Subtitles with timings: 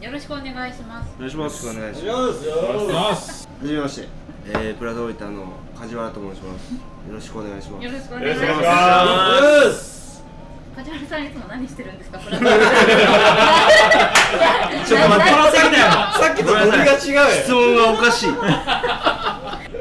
[0.00, 1.14] よろしくお願いします。
[1.16, 1.66] お願いします。
[1.68, 2.54] お願いしよしよ
[2.92, 3.48] ます。
[3.48, 4.08] はじめまして、
[4.48, 6.74] えー、プラザ大分の梶原と申します。
[6.74, 6.80] よ
[7.14, 7.84] ろしくお願いします。
[7.84, 8.70] よろしくおろ願いしましくお願いし
[9.64, 9.96] ます。
[10.76, 12.50] 梶原さんいつも何してるんですかプラちょっ
[15.00, 15.30] と待って。
[15.80, 17.22] さっきとノリが違うよ。
[17.42, 18.28] 質問がおかしい。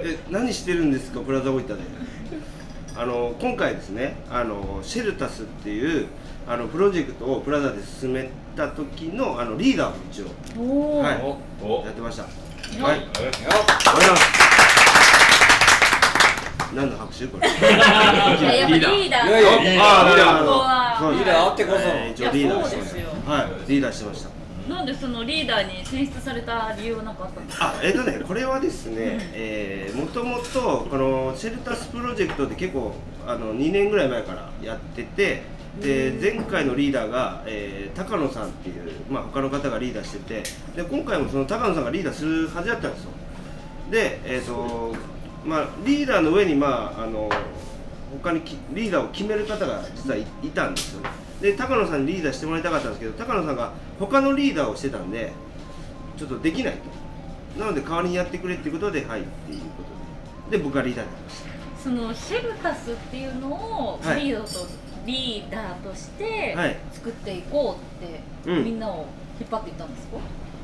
[0.08, 1.74] え何してるんですかプラザ大分で
[2.98, 6.08] あの今回ですねあのシェルタスっていう
[6.48, 10.22] あのプロジェクトをプラザで進めた時のあのリーダーを一
[10.60, 11.22] 応はい
[11.66, 12.24] おやってました。
[12.24, 12.30] よ
[12.82, 13.00] はい。
[13.00, 13.26] ありがとう
[13.96, 14.22] ございます。
[16.76, 17.48] 何の拍手これ？
[17.48, 19.28] い ややっぱリーダー。
[19.28, 19.86] いやいやリーダー。
[19.86, 21.78] あリーダーリーダーあってこそ。
[21.80, 23.48] えー一応リーダーしてましいやそうですたはい。
[23.68, 24.30] リーダーしてました
[24.70, 27.68] なんでそのリーダーに選出された理由は何かあったんですか？
[27.68, 32.94] あえっ、とねこれはですね、えー、もともとこのシェルタスプロジェクトって結構
[33.28, 35.44] あの2年ぐらい前からやってて
[35.80, 40.42] で前回のリーダーが、えー高野さんっていう、まあ、他の方がリーダーして
[40.74, 43.10] てで今回もその高野さんがリーダーするはずだったんですよ。
[43.92, 44.94] でえっ、と
[45.46, 47.30] まあリーダーの上にまああの
[48.24, 51.10] 他にきリーダーを決める方が実はいいたんですよね
[51.42, 55.34] で高野さんにリーダーしてもらいたかったんですけど高野さんが他のリーダーをしてたんで
[56.18, 57.60] ちょっとできないと。
[57.60, 59.66] なので代わりにやってくれっていうことではいっていうこ
[60.48, 60.58] とで。
[60.58, 61.50] で僕がリーダーになりました。
[61.84, 64.68] そのシェルタスっていうのをはいリーダーと、
[65.06, 66.78] リーダーとしてはい。
[66.92, 68.64] 作っていこうって、うん。
[68.64, 69.06] みんなを
[69.40, 70.18] 引っ張っていったんですか？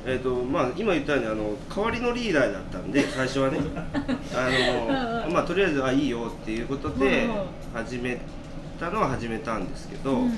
[0.03, 3.59] えーとまあ、今言ったようにあの代わりのリーダーだったんで最初はね。
[4.33, 7.45] あの、まあ、とりあえずあいいよっていうことでうんうん。
[7.73, 8.17] 始め
[8.80, 10.33] たのは始めたんですけど、うん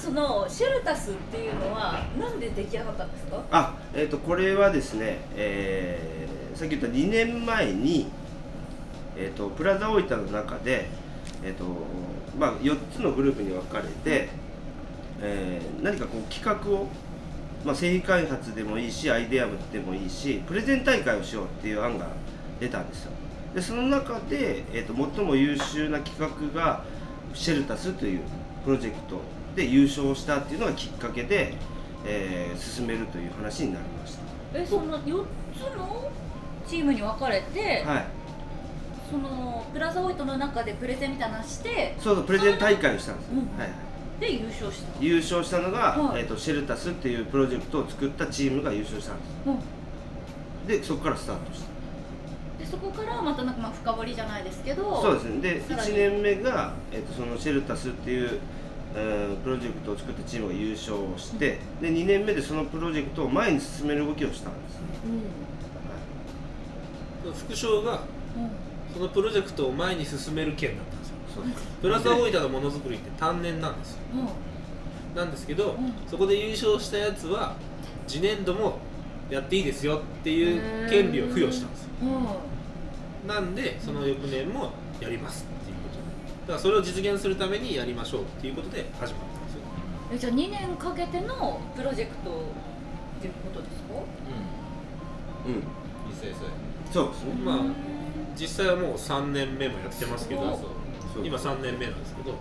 [0.00, 3.42] そのシェルタスっていうのはなんで出来上がったんですか？
[3.50, 8.08] あ、えー、とこれはですね、えーさっき言った2年前に、
[9.16, 10.88] えー、とプラザ大分の中で、
[11.42, 11.64] えーと
[12.38, 14.28] まあ、4つのグループに分かれて、
[15.22, 16.86] えー何かこう企画を、
[17.64, 22.08] まあ、製品開発でもいいしアイデアでもいいしプレゼン大会をしようっていう案が
[22.58, 23.12] 出たんですよ。
[23.54, 26.18] でその中で、えー、と最も優秀な企
[26.52, 26.84] 画が
[27.32, 28.20] シェルタスという
[28.64, 29.20] プロジェクト
[29.56, 31.54] で優勝したっていうのがきっかけで、
[32.06, 34.16] えー進めるという話になりまし
[34.54, 35.24] えその4
[35.54, 36.10] つの
[36.66, 38.04] チームに分かれて、たはい。
[39.10, 43.58] そのプラザオイトの中でプレゼンみたいなのしてそうそうプレゼン大会をしたんですよ、うん。
[43.58, 44.20] はいはい。
[44.20, 45.02] で優勝した。
[45.02, 46.22] 優勝したのが、はい。
[46.22, 49.16] えー、とシェルタスっていうプロジェクトを作ったチームが優勝したん
[49.52, 49.58] うん。
[50.66, 51.70] ですでそこからスタートした。
[52.58, 55.40] でそこからまたなんかまあ深掘りじゃないですけどそうですね。
[55.40, 55.90] でさらに。
[55.90, 58.38] 1年目が、えー、とそのシェルタスっていう、えー
[58.92, 64.80] プロジェクトを作ったチームが優勝をして、で2年目でそのプロジェクトを前に進める動きをしたんです、
[67.24, 67.32] うん。
[67.32, 68.02] 副賞が
[68.36, 68.50] うん。
[68.92, 71.14] そのプロジェクトを前に進める件だったんですよ。
[71.80, 74.00] プラザ大分のものづくりって単年なんですよ。
[75.14, 75.92] なんですけど、うん。
[76.08, 77.54] そこで優勝したやつは
[78.08, 78.78] 次年度も
[79.30, 81.88] やっていいですよっていう権利を付与したんですよ。
[82.02, 83.28] うん。
[83.28, 85.46] なんでその翌年もやります
[86.50, 89.60] からそれを実現するためにやりましょうっていうことで始まったんですよ。
[90.12, 92.34] えじゃあ2年かけてのプロジェクトっ
[93.20, 93.94] ていうことですか？
[95.46, 95.52] うん。
[95.54, 95.62] いい
[96.14, 96.34] 先
[96.92, 97.34] そうですね。
[97.44, 97.60] まあ
[98.36, 100.40] 実際はもう3年目もやってますけど
[101.22, 102.30] 今3年目なんですけど。
[102.30, 102.36] へえ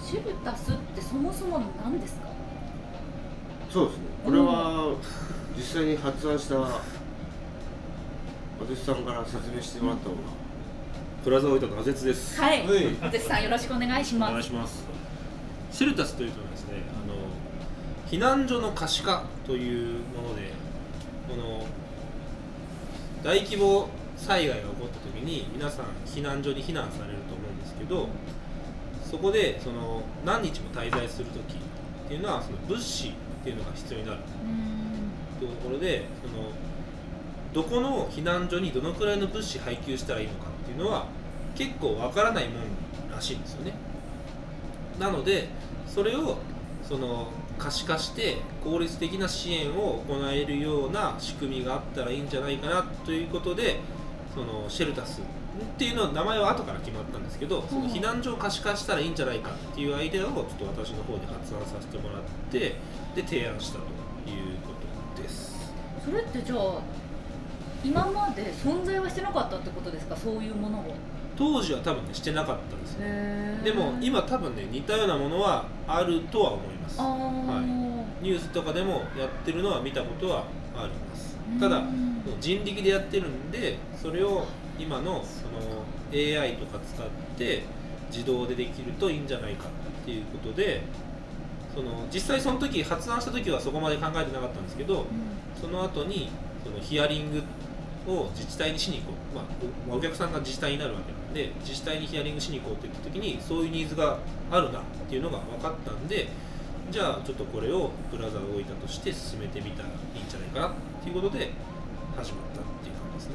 [0.00, 0.08] そう。
[0.08, 2.28] シェルタスってそもそも何ですか？
[3.70, 4.04] そうですね。
[4.24, 4.94] これは
[5.56, 6.56] 実際に発案した
[8.60, 10.20] 私さんから説明してもらった方が
[11.22, 12.40] プラザ大分の阿絶です。
[12.40, 12.66] はい。
[12.66, 12.86] はい。
[13.06, 14.30] お手さんよろしくお願いしおます。
[14.32, 14.84] 願いします。
[15.70, 17.14] シェルタスというとですねあの
[18.10, 20.50] 避難所の可視化というもので
[21.28, 21.64] この
[23.22, 28.08] 大規模災害が起こった時に皆さん避難所に避難されると思うんですけど
[29.08, 33.12] そこでその何日も滞在する時っていうのはその物資っ
[33.44, 34.18] ていうのが必要になる。
[34.18, 35.38] うん。
[35.38, 36.50] というところでその
[37.52, 41.06] どこの避難所にどのくらいの物資配給したらいいのかっていうのは
[41.56, 42.62] 結構わからないもん
[43.10, 43.74] らしいんですよね。
[44.98, 45.48] なので
[45.86, 46.38] それを
[46.82, 47.28] その
[47.58, 53.80] 可視化して効率的な支援を行えるような仕組みがあったらいいんじゃないかなということで
[54.34, 55.24] そのシェルタスっ
[55.78, 62.76] ていうのは名前は後から決まったんですけどその避難所を可視化したらいいんじゃないかっていうアイデアをちょっと私の方で発案させてもらって
[63.14, 63.84] で提案したと
[64.30, 64.72] いうこ
[65.16, 65.72] とです。
[66.04, 66.80] それってじゃあ
[67.84, 70.16] 今まで存在はしてなかったってことですか？
[70.16, 70.94] そういうものを。
[71.36, 76.98] 当時は多分ねしてなかったんですよへでも今多分ね似たようなものはあるとは思います。
[77.00, 77.62] は
[78.20, 80.44] ニュースとかでもやってるのは見たことは
[80.76, 81.36] あります。
[81.58, 82.10] ただうん
[82.40, 84.44] 人力でやってるんでそれを
[84.78, 87.06] 今のその AI とか使っ
[87.38, 87.62] て
[88.12, 89.64] 自動でできるといいんじゃないか
[90.02, 90.82] っていうことで
[91.74, 95.06] その実際その時発案した時はそこまで考えてなかったんですけどうん。
[95.58, 96.28] その後に
[96.62, 97.42] そのヒアリング
[98.06, 104.18] を自治体にしに行こう、まあ、おお客さんが自治体になるわけなんで自治体にヒアリングしに行こうって言った時にそういうニーズが
[104.50, 106.28] あるなっていうのが分かったんで
[106.90, 111.50] じゃあちょっとこれをプラザ大分として進めてみたらいいんじゃないかなっていうことで
[112.16, 113.34] 始まったっていう感じですね。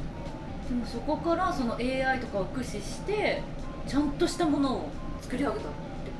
[0.69, 3.41] でもそこからその AI とかを駆使して
[3.87, 4.89] ちゃんとしたものを
[5.21, 5.75] 作り上げたってこ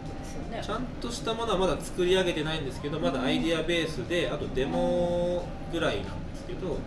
[0.07, 0.63] とですよね。
[0.63, 6.77] ちゃんとしたものはまだ作り上げてないんですけどまだアイディアベースであとデモぐらいなんですけど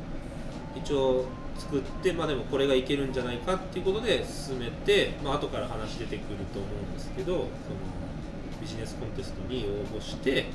[0.75, 1.27] 一応
[1.59, 7.47] 作ってまあでもこれがいけるんじゃないかっていうことで進めてまあ後から話出てくると思うんですけどその
[8.61, 10.47] ビジネスコンテストに応募して、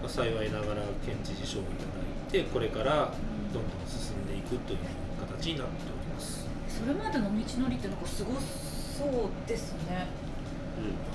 [0.00, 3.12] まあ、幸いながら県知事賞をいただいてこれから
[3.52, 4.78] どんどん進んでいくという
[5.20, 6.46] 形になっております。
[6.68, 7.30] それまでの道
[7.62, 10.06] のりってなんかすごそうですね。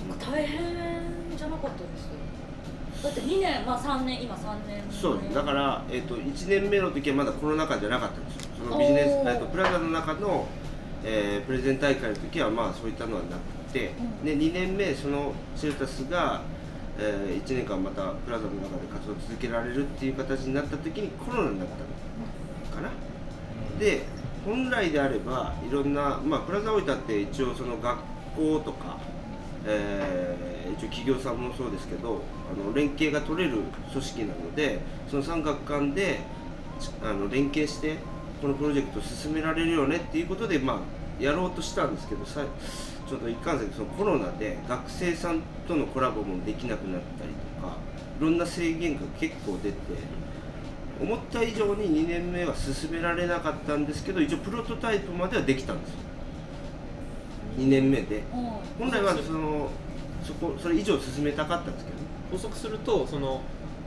[0.08, 0.60] なんか大変
[1.36, 2.10] じゃなかったです
[3.04, 4.84] だって2年まあ3年今3年。
[4.92, 8.50] そうだから、えー、と1年目の時はまだコロナ禍じゃなかったんですよ。
[8.58, 10.48] そのビジネス、おーえー、とプラザの中の、
[11.04, 14.26] えープレゼン大会の時はまあそういったのはなくて、うん。
[14.26, 16.42] で2年目そのシェルタスが、
[17.00, 22.90] え1年間またプラザの中で活動を続けられるっていう形になった時にコロナになったのかな、
[23.80, 24.06] で
[24.44, 28.00] 本来であればいろんな、まあ、プラザ大分って一応その学
[28.36, 28.98] 校とか、
[29.66, 32.22] えー一応企業さんもそうですけど
[32.52, 33.58] あの連携が取れる
[33.92, 34.80] 組織なので
[35.10, 36.20] その産学官で
[36.80, 37.98] ちあの連携して
[38.42, 42.44] このプロジェクトを進められるよねっていうことで、まあ、やろうとしたんですけどさ
[43.08, 47.32] ちょっと一貫性そのコロナで学生さんとのコラボもできなくなったり
[47.62, 47.78] とか
[48.20, 49.78] いろんな制限が結構出て。
[51.00, 55.98] 思った以上に2年目は進められなかったんですけど一応プロトタイプまではできたんですよ。
[57.58, 58.24] 2年目で。
[58.80, 58.90] うん。
[58.90, 59.70] 本来はその
[60.24, 62.04] そこそれ以上進めたかったんですけどね。
[62.32, 63.42] 補足するとその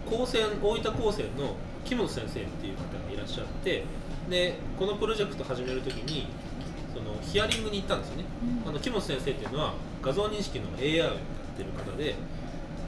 [0.09, 1.55] 高専大分高専の
[1.85, 3.85] 木本先生っていう方がいらっしゃって
[4.29, 6.29] でこのプロジェクト始めるときに
[6.95, 8.25] そのヒアリングに行ったんですよね、
[8.65, 8.69] うん。
[8.71, 11.15] あの木本先生っていうのは画像認識の AI をやっ
[11.57, 12.15] てる方で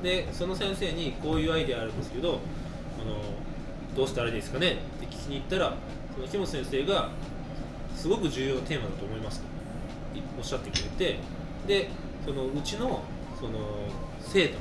[0.03, 2.41] でその先生にこういうアイデアあるんですけど
[3.01, 3.21] あの
[3.95, 5.75] どうしたらいいですかねって聞きに行ったら
[6.15, 7.11] その木本先生が
[7.95, 11.19] すごく重要なテーマだと思いますといおっしゃってくれて
[11.67, 11.91] で
[12.25, 13.03] そのうちの
[13.43, 13.59] その
[14.21, 14.55] 生徒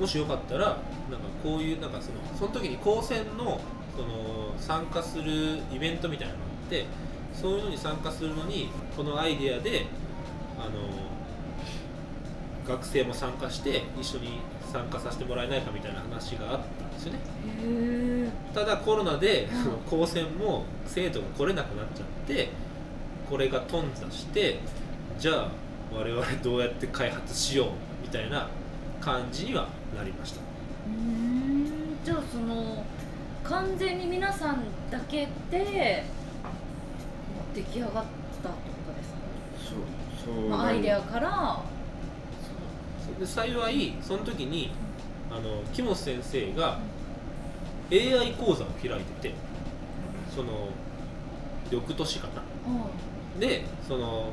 [0.00, 0.78] もしよかったらなんか
[1.42, 3.60] こういうなんかそのその時に高専の
[3.96, 6.84] その参加するイベントみたいなのがあって
[7.32, 9.86] そういうのに参加するのにこのアイデアで
[10.58, 10.70] あの
[12.66, 14.40] 学生も参加して一緒に
[14.72, 17.18] 参加させてもらえないかみたいな話があったんですよね。
[18.54, 22.50] ただコロナでうんその高専も生徒が来れなくなっちゃって
[23.30, 24.58] これが頓挫して
[25.18, 25.48] じゃあ
[25.92, 27.68] 我々どうやって開発しよう
[28.02, 28.48] みたいな
[29.00, 30.40] 感じにはなりました。
[30.40, 31.98] うーん。
[32.04, 32.84] じゃあその
[33.44, 36.04] 完全に皆さんだけで
[37.54, 38.06] 出来上がったって
[38.42, 38.50] こ
[38.86, 39.74] とですか？
[40.26, 40.34] そう。
[40.34, 40.48] そう。
[40.48, 41.62] まあアイデアから。
[43.18, 44.70] で幸いその時に
[45.30, 46.78] あの木本先生が
[47.90, 49.34] AI 講座を開いてて
[50.32, 50.68] その
[51.70, 52.42] 翌年かな？
[52.70, 53.40] うん。
[53.40, 54.30] でその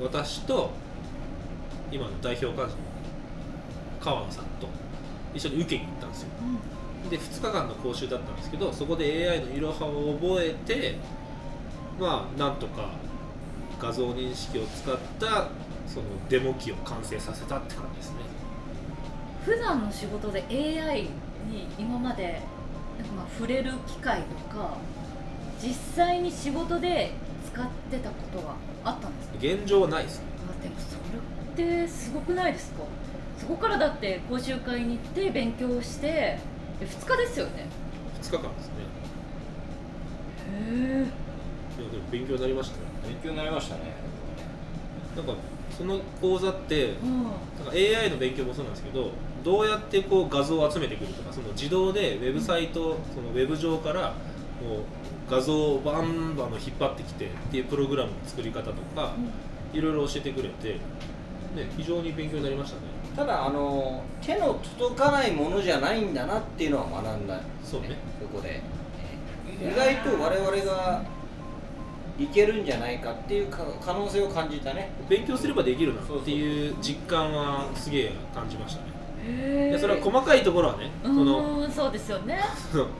[0.00, 0.70] 私と
[1.92, 2.68] 今の代表幹事の
[4.00, 4.68] 川野さんと
[5.34, 6.28] 一緒に受けに行ったんですよ。
[7.10, 10.96] で2日間の講習だったんですけどそこで AI のいろはを覚えて
[11.98, 12.90] まあなんとか
[13.80, 15.48] 画像認識を使った
[15.86, 18.16] そのデモ機を完成させたって感じですね。
[19.44, 21.08] 普段の仕事で AI に
[21.78, 22.42] 今まで
[22.98, 24.76] なんかまあ触れる機会とか
[25.62, 27.12] 実際に仕事で
[27.52, 28.54] 使ってたことが
[28.84, 29.34] あったんですか？
[29.40, 30.24] 現状はないですね。
[30.48, 32.82] あでもそれってすごくないですか？
[33.38, 36.38] そこからだって講習会に行って勉強してえ
[36.80, 37.66] 2日ですよね
[38.22, 38.74] ？2日間ですね。
[40.52, 41.06] へえ
[42.10, 43.80] 勉強になりましたよ勉強になりましたね。
[45.16, 45.34] なんか
[45.76, 47.22] その講座ってうん。
[47.24, 47.32] なん
[47.66, 49.10] か AI の勉強もそうなんですけど
[49.44, 54.14] どうやってこう画像を集めてくるとかその自動でウェブサイト、そのウェブ上から
[54.62, 54.80] もう
[55.30, 59.14] 画像をバンバンの引っ張ってきてっていうプログラムの作り方とか
[59.72, 60.78] いろいろ教えてくれて、ね、
[61.76, 62.82] 非常に勉強になりましたね。
[63.16, 67.96] ただあの手の届かないものじゃないんだなっていうのは学んだ、そうね。
[68.20, 68.60] そこで。
[69.60, 71.02] 意外と我々が
[72.18, 74.90] いけるんじゃないかっていうか可能性を感じたね。
[75.08, 76.74] 勉強すればできるなっていう。
[76.80, 78.89] 実感はすげえ感じましたね
[79.30, 82.38] へえでそれは細かいところはねそのうんそうですよね。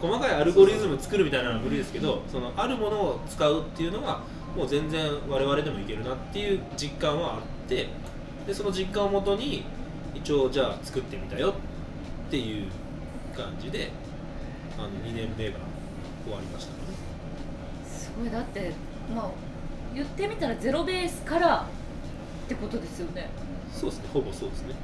[0.00, 4.22] 細かいアルゴリズム作るみたいなのは無理ですけどそのあるものを使うっていうのは
[4.56, 7.88] もう全然我々でもいけるなっていう実感はあって
[8.46, 9.64] でその実感をもとに
[10.14, 11.54] 一応じゃあ作ってみたよ
[12.28, 12.66] っていう
[13.36, 13.90] 感じで
[14.78, 15.58] あの2年目が
[16.24, 16.78] 終わりましたね。
[17.86, 18.72] すごいだって
[19.14, 19.30] まあ
[19.94, 21.66] 言ってみたらゼロベースから
[22.46, 23.28] ってことですよね。
[23.72, 24.08] そうですね。
[24.12, 24.74] ほぼそうですね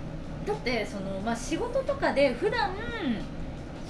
[0.46, 2.74] だってその、まあ、仕事とかで普段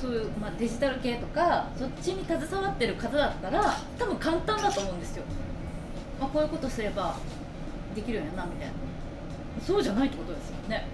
[0.00, 5.24] そういう、まあ、デジタル系とかそっちに携わってる方だったら多分簡単だと思うんですよ、
[6.20, 7.16] まあ、こういうことすれば
[7.94, 8.74] できるようになみたいな
[9.64, 10.86] そうじゃないってことですよね。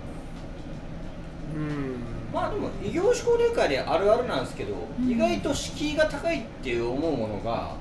[1.55, 1.97] うん。
[2.33, 5.11] まあでも異業種交流会であるあるなんですけど、うん。
[5.11, 7.75] 意外と敷居が高いっていう思うものが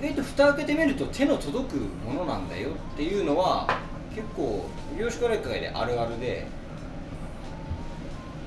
[0.00, 3.66] 意外と蓋開けてみると手の届くものなんだよっていうのは
[4.14, 6.46] 結構異業種交流会であるあるで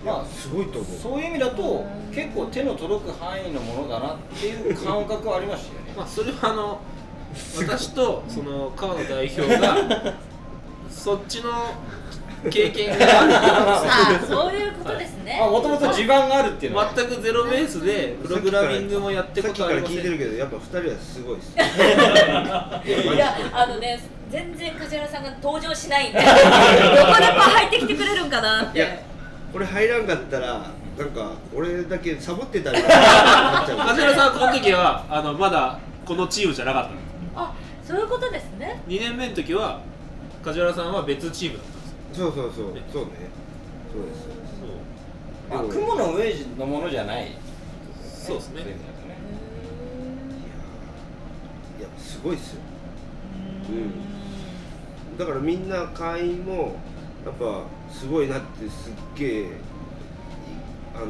[0.06, 1.00] まあすごいと思う。
[1.02, 5.94] そういう意味だとうん結構手の届く範囲のものだなっていう感覚はありましたよね。
[5.98, 6.80] まあそれはあの
[7.58, 10.14] 私とその川野代表が
[10.92, 11.52] そっちの
[12.52, 15.40] 経験がある ああそういうことですね。
[15.40, 16.92] もともと地盤があるっていうのは。
[16.96, 19.72] 全くゼロベースでプログラミングもやってこさっきから。
[19.72, 21.56] とありません聞いてるけどやっぱ二人はすごいです
[23.16, 29.13] いやあのね全然梶原さんが登場しないんでどこでこ入ってきてくれるんかなって
[29.54, 33.78] いやこれ入らんかったらなんか俺だけサボってたりとかなっちゃう。
[33.78, 36.90] 梶原さんはこの時はあのまだこのチームじゃなかっ
[37.36, 38.82] たあそういうことですね。
[38.88, 39.82] 2年目の時は
[40.44, 42.74] 梶原さんは別チームだったんですよそうそうそうそう。
[42.74, 43.10] ねそうで
[44.16, 44.24] す。
[45.50, 45.60] そう。
[45.60, 47.32] まあ雲の上のものじゃない。
[48.04, 48.62] そうですね。
[48.64, 48.72] そう
[51.80, 52.62] いやすごいっすよ
[55.18, 56.76] だからみんな会員も
[57.26, 59.46] やっぱすごいなってすっげえい
[60.96, 61.06] あの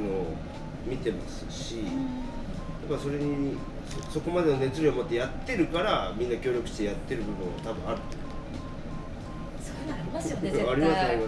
[0.85, 3.57] 見てますしやっぱそれに
[4.07, 7.97] そそこまでの熱量を持ってやってるからみんな協力してやってる部分も多分ある。
[9.61, 10.73] そうなりますよね絶対。
[10.73, 11.23] ありますありま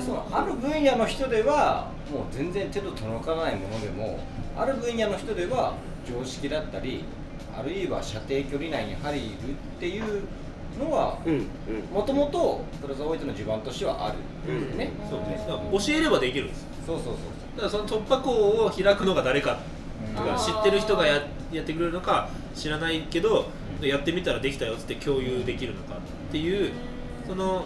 [0.00, 0.06] す。
[0.06, 4.20] そのある分野の人ではもう全然手の届かないものでも
[4.56, 5.74] ある分野の人では
[6.06, 7.04] 常識だったり
[7.54, 9.26] あるいは射程距離内に入るっ
[9.78, 10.22] ていう
[10.78, 11.42] のはうんうん。
[11.92, 14.52] もともとプラザオイトの地盤としてはある。
[14.52, 14.66] ん。
[14.66, 16.66] ですね、そうですだから教えればできるんです。
[16.86, 17.14] そうそうそう
[17.56, 19.60] ただその突破口を開くのが誰か
[20.16, 23.46] とか知ってる人がややってくれるのか知らないけど
[23.80, 26.72] うんやってみたらできたよって共有できるのかっていう
[27.26, 27.64] その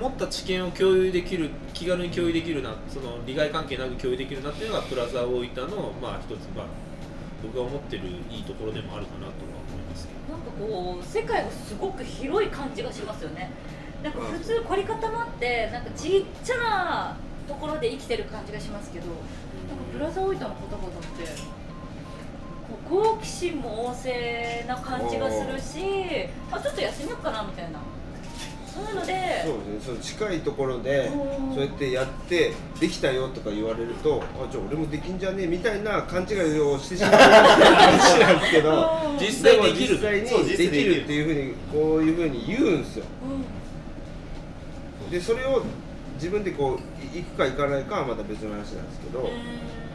[0.00, 6.66] 持った知見を共有できる気軽に共有できるなその利害関係なく共有できるなっていうのがプラザ大分のまあ一つまあ
[7.42, 9.32] 僕が思ってるいいところでもあるかなとは
[9.94, 13.50] 思いますけどなんかこう世界がすごく広い感じがしますよね。
[14.02, 17.16] なんか普通凝り固まってなんかちっちゃな
[17.48, 19.22] ところで生きてる感じがしますけどなんか
[19.92, 21.54] プラザ大分の方々って
[22.88, 27.78] 好奇心も旺盛な感じがするしあちょっとやってみようかなみたいな
[28.74, 31.54] そういうのでそうですねその近いところでうん。
[31.54, 37.12] そうやってやってできたよとか言われるとあじゃあ俺もできんじゃねえみたいな勘違いをしてしまう。
[37.14, 39.18] 話なんですけどうん。
[39.18, 39.94] 実際できる。
[39.94, 40.94] も実際にできる。
[40.96, 43.04] るっていうふうにこういうふうに言うんですよ。
[45.10, 45.62] でそれを
[46.14, 49.28] 自分でこうい行くか行かないかはまた別の話なんですけど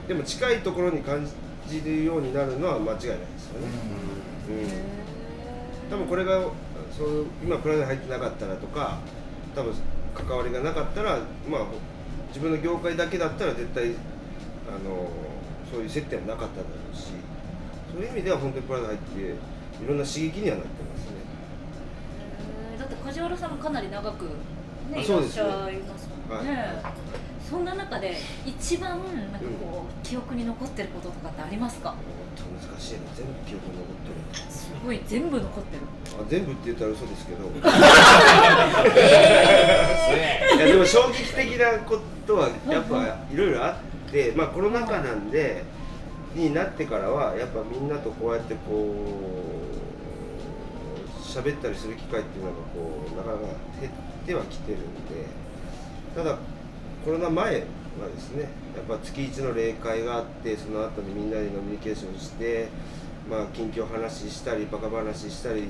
[0.07, 1.27] でも近いところに感
[1.67, 2.99] じるようになるのは間違いないで
[3.37, 3.67] すよね、
[4.49, 6.39] うん、多分これが
[6.97, 8.99] そう今プラザに入ってなかったらとか
[9.55, 9.73] 多分
[10.13, 11.19] 関わりがなかったら
[11.49, 11.65] まあ
[12.29, 13.85] 自分の業界だけだったら絶対
[14.67, 15.09] あの
[15.71, 17.07] そういう接点はなかっただろうし
[17.91, 21.19] そういう意味では本当にプラザ入っていろんな刺激にはなってますね。
[22.77, 24.31] だって梶原さんもかなり長く、ね、
[24.91, 28.15] いらっしゃいますもんね、はいそんな中で
[28.45, 31.95] 一番なんかこう、記憶に残ってることとかってありますか？
[32.69, 34.51] 難しいな全部記憶に残ってる。
[34.51, 35.83] すごい全部残ってる。
[36.19, 37.45] あ全部って言ったら嘘ですけど。
[40.55, 43.75] いやでも衝撃的なことはやっぱいろいろあっ
[44.11, 45.63] て、まあ、コロナ禍なんで
[46.35, 48.95] になってからはやっぱみんなとこうやってこ
[51.17, 53.43] う喋ったりする機会っていうのがこうなかなか
[53.81, 53.93] 減っ
[54.25, 55.25] てはきてるんで
[56.15, 56.37] ただ
[57.05, 58.43] コロナ前はですね
[58.75, 62.67] やっぱ月1の例会があってその後にみんなで飲みニケーションして、
[63.29, 65.63] まあ、近況話したりバカ話したり、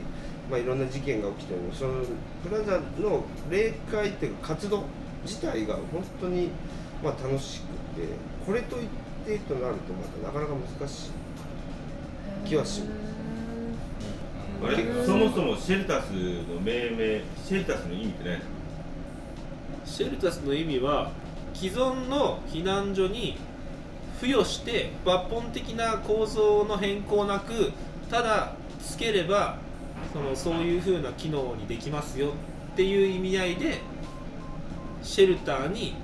[0.50, 2.04] まあ、いろんな事件が起きてるのその
[2.48, 4.84] プラザの例会っていうか活動
[5.24, 6.50] 自体が本当に
[7.04, 7.64] まあ楽しく
[8.00, 8.08] て
[8.46, 8.88] これといっ
[9.26, 11.12] てとなるとまたなかなか難しい
[12.48, 12.92] 気はします。
[14.62, 15.06] あれ？
[15.06, 18.59] そもそもシェルタスの命名シェルタスの意味って何ですか？
[19.86, 21.12] シェルタスの意味は
[21.54, 23.38] 既存の避難所に
[24.20, 27.72] 付与して抜本的な構造の変更なく
[28.10, 29.58] ただつければ
[30.14, 32.30] そのそういう風な機能にできますよ
[32.74, 33.80] っていう意味合いで
[35.04, 35.96] シェルターに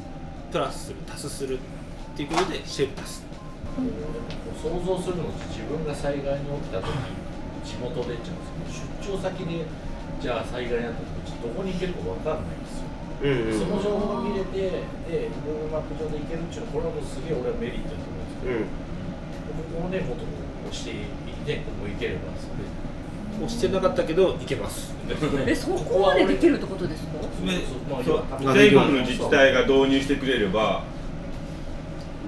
[0.51, 1.59] プラスする足すするっ
[2.15, 3.25] ていうことでシェルタス。
[3.75, 6.87] 想像するのって自分が災害に起きた時
[7.65, 9.65] 地元でっちゃうんですけど出張先で
[10.21, 12.74] じゃあ災害になった時どこに行けるか分かんないです、
[13.21, 13.59] うんうん。
[13.59, 18.65] その情報が見れてで Google マップ上で行けるっていうのはこれはもうすげえ俺はメリットだと思うんですけど、うん。
[18.65, 21.05] ここをねもっと押していっ
[21.45, 22.65] てここ行ければそれ
[23.45, 24.93] 押してなかったけどいけます。
[25.45, 27.11] えそこまでできるってことですか？
[28.53, 30.83] 全国の自治体が導入してくれれば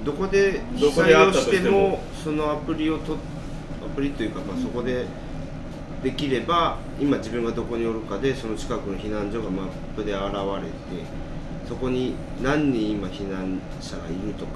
[0.05, 3.15] どこでどこであったとしてもそのアプリをとア
[3.95, 5.05] プリというか、まあ、そこで
[6.07, 11.03] できれば今自分がどこにおるかでその近くの避難所がマップで現れて
[11.67, 14.51] そこに何人今避難者がいるとか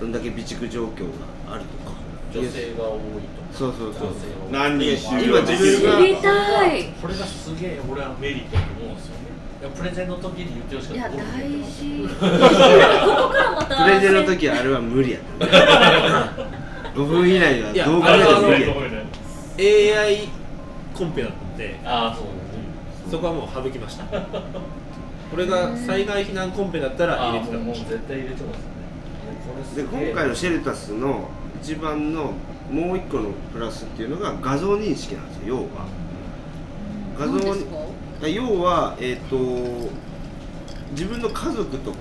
[0.00, 1.04] どんだけ備蓄状況
[1.46, 2.02] があるとか。
[2.34, 3.52] 女性が多いとか。
[3.52, 4.10] そうそうそう。
[4.50, 5.98] 何人収今自分が。
[5.98, 9.22] 知りたいこれがすげえ俺はメリットだと思うんですよね。
[9.60, 11.14] いやプレゼンの時に言ってほしかった。
[11.14, 12.08] いや大事。
[12.08, 15.46] ここからまたプレゼンの時はあれは無理やった。
[16.98, 20.41] 5分以内はいや動画では無理や AI
[20.92, 22.38] コンペだったんでああそうだね。
[23.10, 24.04] そこはもう省きました。
[24.04, 29.84] これが災害避難コンペだったら入れてたもう絶対入れてますね。
[29.86, 31.28] これで今回のシェルタスの
[31.62, 32.32] 一番の
[32.70, 35.86] もう一個のプラスっていうのが画像認識なんですよ要は。
[37.18, 37.64] 画像何です
[38.20, 38.28] か？
[38.28, 39.36] 要はえっ、と
[40.92, 41.98] 自分の家族とか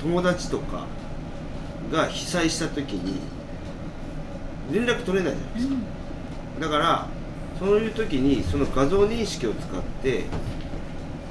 [0.00, 0.86] 友達とか
[1.90, 3.20] が被災した時に
[4.72, 5.74] 連絡取れないじゃないですか。
[6.60, 7.08] だから
[7.58, 10.24] そういう時にその画像認識を使って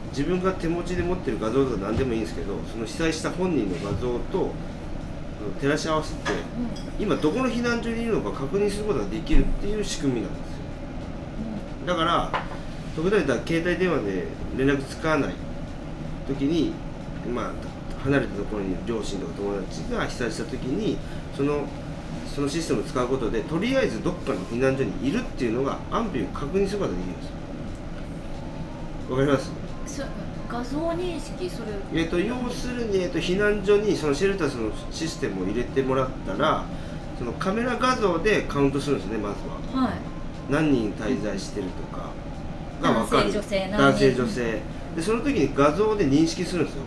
[0.09, 4.51] 自分が手持ちで持ってる画像とか何でもいいんですけどその被災した本人の画像と
[5.59, 6.31] 照らし合わせて
[6.99, 10.53] 今どこの避難所にいるのか確認することができるっていう仕組みなんですよ。
[11.87, 12.43] だから
[12.95, 15.33] 特段言ったら携帯電話で連絡つかない
[16.27, 16.71] 時に
[17.33, 17.51] まあ
[18.03, 20.97] 離れたところに両親とか友達が被災した時に
[21.35, 21.67] その
[22.27, 27.33] そのシステムを使うことでとりあえずどっかの避難所にいるっていうのが安否を確認することができるんですよ。
[29.11, 29.51] わかります？
[29.85, 30.03] そ
[30.49, 36.65] 画像認識それえっと要するに、えっと避難所にそのシェルタスのシステムを入れてもらったら
[37.17, 39.35] そのカメラ画像でカウントするんですねまず
[39.75, 39.83] は。
[39.83, 39.93] はい。
[40.49, 42.09] 何人滞在してるとか
[42.81, 43.31] が分かる。
[43.31, 43.77] 男性女性何人。
[43.77, 44.61] 男性女性。
[44.95, 46.83] でその時に画像で認識するんですよ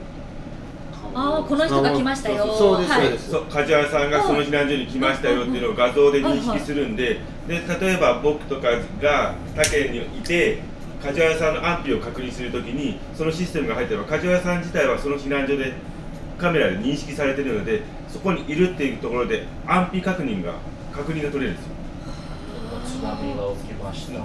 [1.17, 2.45] ああこの人が来ましたよ。
[2.59, 3.03] そうですはい。
[3.05, 3.31] そうです。
[3.31, 7.21] そう梶原さんがその避難所に来ましたよっていうのを画像で認識するんで。
[7.47, 8.69] で例えば僕とか
[9.01, 10.59] が他県にいて
[11.01, 15.73] 梶原さんの安否を確認するときにそのシステムが入ってれば梶原さん自体はその避難所で
[16.39, 20.55] カメラで認識されてるのでそこにいるっていうところで安否確認が
[20.93, 21.73] 確認が取れるんですよ
[22.87, 24.13] 津波が起きました。
[24.13, 24.23] 流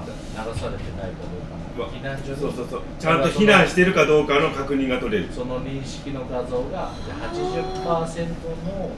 [0.59, 2.81] されてないかどうか避難所にそうそうそう。
[2.99, 5.29] ちゃんと避難してるかどうかの確認が取れる。
[5.33, 8.29] その認識の画像がじゃあ80%
[8.67, 8.91] の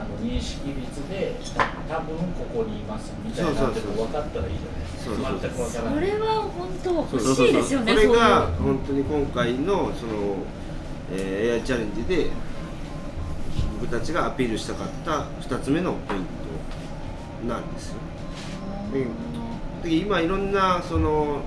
[0.00, 5.04] あの認識率でた多分ここにいますみたいなそうそうそう分かったらいいじゃないですか。
[5.04, 10.36] そうそう全く分からないそれは本当欲そうしいですよねそれが本当に今回のその、
[11.12, 12.30] えー AI チャレンジで
[13.80, 16.24] 僕たちがアピールしたかった2つ目のポイン
[17.46, 17.96] トなんですよ
[18.92, 21.40] で今いろんなその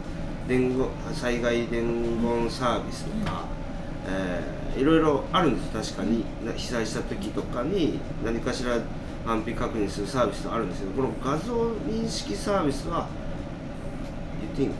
[0.47, 3.45] 伝言災害伝言サービスとか、
[4.07, 5.93] えーいろいろあるんです。
[5.93, 6.25] 確かに。
[6.43, 8.79] な被災した時とかに何かしら
[9.23, 11.53] 安否確認するサービスがあるんですけどこの画像
[11.87, 13.07] 認識サービスは
[14.41, 14.79] 言っていいのか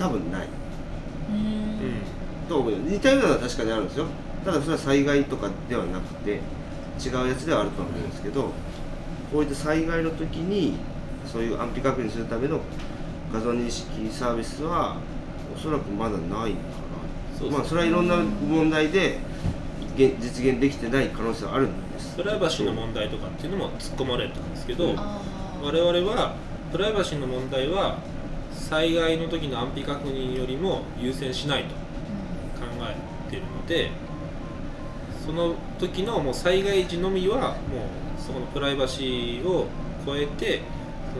[0.00, 0.06] な？
[0.06, 0.48] 多分ない。
[1.30, 2.48] うん。
[2.48, 2.78] と思うよ。
[2.78, 4.06] 似たようなのは確かにあるんですよ。
[4.44, 8.50] ただそれは災害とかではなくて違うやつではあると思うんですけど
[9.32, 10.74] こういった災害の時に
[11.26, 12.60] そういう安否確認するための
[13.32, 14.96] 画像認識サービスは
[15.54, 16.54] おそらくまだないのかな。
[17.38, 19.18] そまあそれはいろんな問題で
[19.96, 22.16] 現実現できてない可能性はあるんです。
[22.16, 24.94] プライバシーの問題とかっていうのも突っ込まれたんですけど、
[25.62, 26.34] 我々は
[26.70, 27.98] プライバシーの問題は
[28.52, 33.90] 災害の時の安否確認よりも優先しないと考えているので
[35.24, 39.66] その時のもう災害時のみはもうそこのプライバシーを
[40.06, 40.62] 超えて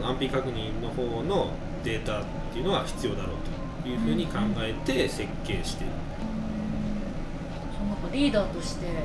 [0.03, 1.49] 安否確認の方の
[1.83, 3.35] データっていうのは必要だろう
[3.83, 5.93] というふうに考えて設計している。
[7.77, 8.95] そうなんかリーダーとしてはい。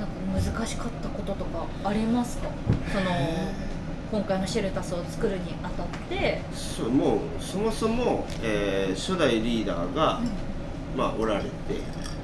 [0.00, 2.48] なんか難しかったこととかありますか？
[2.92, 3.04] その
[4.12, 6.40] 今回のシェルタスを作るにあたって。
[6.54, 10.20] そうもうそもそも、えー初代リーダーが、
[10.96, 11.50] まあ、おられて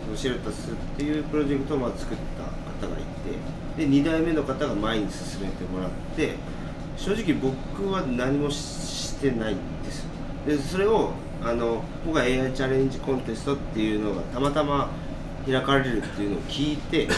[0.05, 3.03] そのシェルタスっていうプロジェクトをまあ作った方がい
[3.77, 6.35] てで2代目の方が前に進めてもらって
[7.05, 10.07] 正直僕は何もししてないんです。
[10.47, 11.11] でそれを
[11.43, 14.89] あの僕が AI チャレンジコンテストっていうのがたまたま
[15.45, 17.09] 開かれるっていうのを聞いて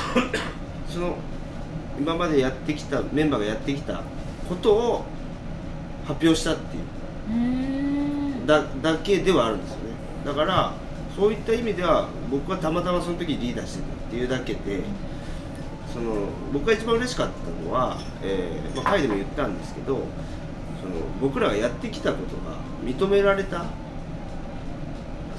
[0.88, 1.16] その
[1.99, 4.01] 今までやってきたメンバーがやってきた
[4.49, 5.05] ことを
[6.07, 8.47] 発表したっていう。
[8.47, 9.83] だだけではあるんですよね。
[10.25, 10.73] だから
[11.14, 14.81] そういった意味では僕はたまたまその時リーダーしてたっていうだけで
[15.95, 20.05] その僕が一番嬉しかったのは、えーまあ、会でも言ったんですけどその
[21.21, 23.67] 僕らがやってきたことが認められた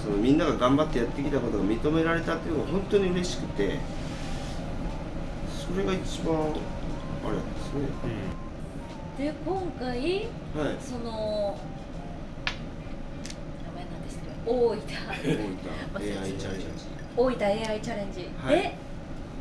[0.02, 3.80] そのみんなが頑張ってやってきたことが認められたっていうのが本当に嬉しくて
[5.68, 8.46] それが一番あれですね。
[9.18, 10.78] で今回はい。
[10.80, 11.58] その
[13.65, 14.78] 名前なんですけど大分。
[14.78, 15.58] 大分。
[16.24, 16.68] AI チャレンジ。
[17.18, 18.30] 大分 AI チャレンジ。
[18.41, 18.56] はい。
[18.56, 18.85] で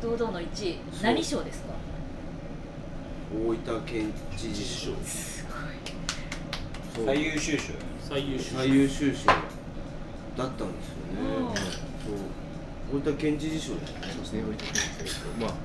[0.01, 1.73] 堂々の1位何賞ですか？
[3.33, 4.91] 大分県知事賞。
[5.03, 5.45] す
[6.95, 7.15] ごい。
[7.17, 7.73] 最優秀賞。
[8.07, 8.55] 最優秀。
[8.55, 9.25] 最優秀賞。
[9.27, 9.39] だっ
[10.35, 11.27] たんですよね。
[11.37, 11.55] うん。
[11.55, 11.61] そ
[12.93, 12.99] う。
[12.99, 15.57] 大分県知事賞だったそうですね、置いてくださいと、まあ、はい、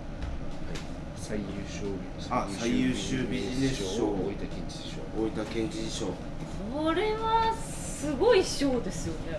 [1.16, 1.84] 最優秀
[2.30, 4.06] あ最優秀ビジネス賞。
[4.06, 4.96] 大分県知事賞。
[5.20, 6.06] 大分県知事賞。
[6.06, 6.12] す
[6.72, 9.38] これはすごい賞ですよね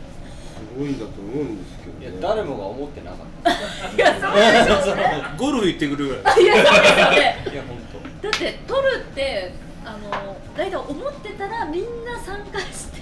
[0.78, 3.28] ごいんだと思うんですけど、ね、いや誰もが思ってなかっ
[3.95, 6.43] いやそうでしょゴルフ行ってくるぐらい。
[6.43, 7.41] いやそうですよね。
[7.45, 7.82] たいや本
[8.21, 9.52] だって取るって
[9.91, 13.01] あの大体思ってたらみんな参加して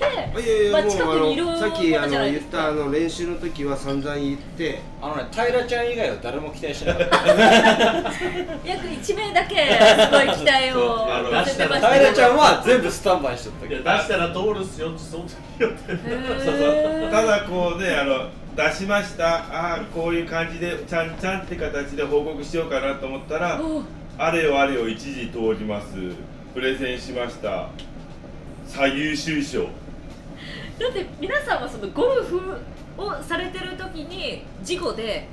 [0.90, 4.82] 近くにいるあのさっきあもの言ったあの練習の時は散々言って。
[5.00, 7.18] 当あのね平ちゃん以外は誰も期待してなかった。
[8.66, 11.94] 約1名だけすごい期待をそうあのさせてました。
[11.94, 13.90] 平ちゃんは全部スタンバイしとったいけど。
[13.90, 17.12] や出したら通るっすよってその時言って。
[17.12, 19.28] ただこうねあの出しました。
[19.28, 23.84] ああこういう感じでちゃんちゃんって形で報告しようかなと思ったらお
[24.18, 25.96] あれよあれよ一時通ります
[26.54, 27.70] プレゼンしました。
[28.66, 29.64] 最優秀賞。
[29.64, 29.70] だ
[30.90, 32.40] って皆さんはそのゴルフ
[32.98, 35.28] をされてる時に事故で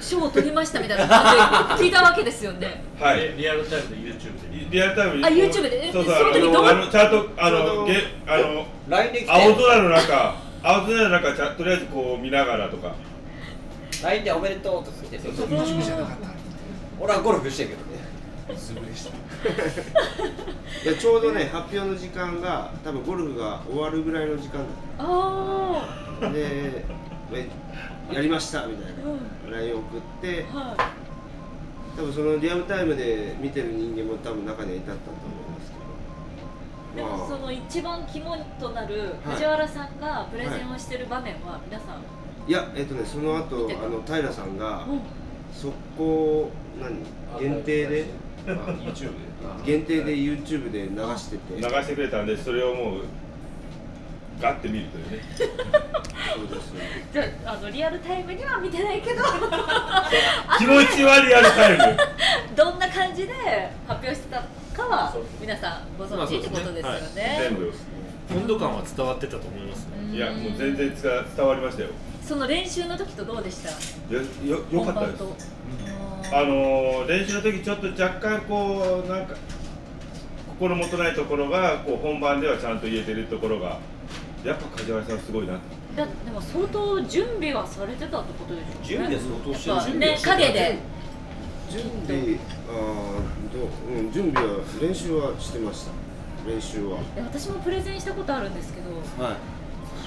[0.00, 2.82] 賞を取りましたみたいな感じで聞いたわけですよね。
[2.98, 3.20] はい。
[3.20, 4.70] えリアルタイムで YouTube で。
[4.70, 5.88] リアルタイムにあ YouTube で。
[5.88, 6.14] えそうそう。
[6.14, 6.64] その時どう？
[6.64, 7.94] あのあのちゃんとあのげ
[8.26, 9.30] あの来て。
[9.30, 12.94] 青空の中青空の中ちゃんとりあえずこう見ながらとか。
[14.02, 16.28] LINE でおめでとうとか来てそう、YouTube じゃなかった。
[16.98, 17.80] 俺はゴルフしてるけど
[18.50, 19.16] ねすぐでした。
[20.90, 24.64] いやちょうどね発表の時間が多分ゴルフが終わるぐらいの時間だ
[24.98, 25.82] あ
[26.18, 26.30] った。
[26.30, 26.84] で
[27.32, 27.48] え
[28.12, 28.92] やりましたみたい
[29.46, 30.40] あ、な LINE 送って。
[30.40, 30.76] うんは
[31.96, 35.72] 多分そのリアルタイムで見てる人間も多分中にはいたったと思います
[36.94, 37.08] い、けど。
[37.08, 45.00] でもその一番肝となる藤原さんがプレゼンをしてる場面は皆さん、いやえっとねその後あの平さんがうん。
[45.52, 47.40] 速攻何？
[47.40, 48.04] 限定で？
[48.04, 48.06] あ
[48.56, 49.30] YouTube で。
[49.64, 51.56] 限定で YouTube で流してて。
[51.56, 53.00] 流してくれたんでそれをもう
[54.40, 55.22] ガッて見るというね。
[55.36, 55.44] そ
[56.42, 56.74] うですよ
[57.12, 59.22] じゃああのリアルタイムには見てないけど。
[60.58, 61.96] 気持ちはリアルタイム。
[62.56, 63.32] どんな感じで
[63.86, 64.42] 発表してた
[64.76, 67.00] かは皆さんご存知ってことですよはい。
[67.14, 67.38] ね。
[67.42, 67.72] 全部
[68.34, 69.90] 温度感は伝わってたと思いますね。
[70.08, 71.88] うんいやもう全然つか伝わりましたよ。
[72.26, 73.70] その練習の時とどうでした？
[74.14, 75.24] よよよかったです。
[76.32, 79.34] あのー練習の時ちょっと若干こうなんか
[80.60, 83.78] 心もとないところがこう本番ではちゃんと言えてるところが
[84.44, 85.54] やっぱ梶原さんすごいな
[85.96, 89.00] だでも相当準備はされてたってことでしょ。
[89.00, 89.08] うね。
[89.08, 90.78] 準備は相当してるね影で。
[91.70, 92.20] 準備
[92.68, 95.90] あーどう、うん、準備は練習はしてました。
[96.48, 96.98] 練習は。
[97.14, 98.90] で私もプレゼンしたことあるんですけど、
[99.22, 99.36] は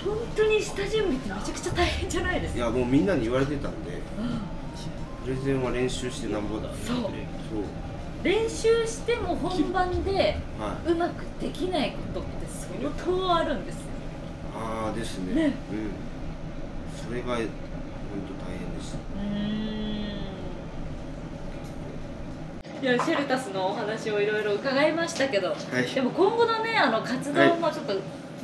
[0.06, 2.60] 本当に下準備ってめちゃくちゃ大変じゃないですか。
[2.60, 3.92] いいやもうみんなに言われてたんで。
[3.92, 4.53] うん
[5.24, 6.70] プレゼンは練習してなんぼだ。
[6.86, 6.96] そう。
[6.98, 7.12] そう。
[8.24, 10.92] 練習しても本番ではい。
[10.92, 13.82] うまくできないことって相当あるんですよ。
[14.56, 15.34] ああですね。
[15.34, 15.46] ね。
[15.46, 15.92] うん。
[16.96, 17.48] それが本
[18.28, 18.98] 当大変でした
[22.82, 25.94] いやシェルタスのお話をいろいろ伺いましたけど、はい。
[25.94, 27.94] でも今後のねあの活動もちょっと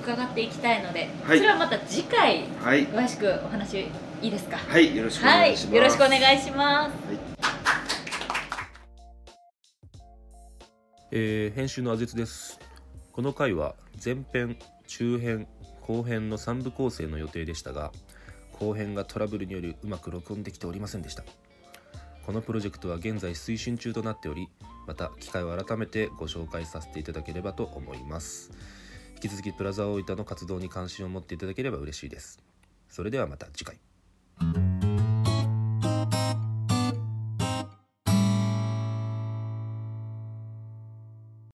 [0.02, 1.38] 伺っていきたいので、はい。
[1.38, 2.88] それはまた次回はい。
[2.88, 3.82] 詳しくお話
[4.22, 4.58] いいですか？
[4.58, 4.96] はい。
[4.96, 6.94] よろしくおはい願いします、よろしくお願いします。
[11.12, 12.60] えー編集のあぜつです。
[13.12, 14.58] この回は前編
[14.88, 15.48] 中編
[15.82, 17.92] 後編の3部構成の予定でしたが
[18.54, 21.24] 後編がトラブルによりうまく録音できておりませんでした。
[22.26, 24.50] このプロジェクトは現在推進中となっており
[24.86, 28.52] また機会を改めてご紹介させていただければと思います
[29.22, 32.40] 引き続きプラザ大分の活動に関心を持っていただければ嬉しいです。
[32.88, 34.79] それではまた次回。